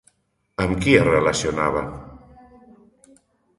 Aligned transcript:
Amb 0.65 0.73
qui 0.85 0.95
es 1.01 1.05
relacionava? 1.09 1.85